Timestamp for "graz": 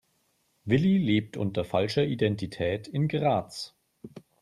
3.07-3.75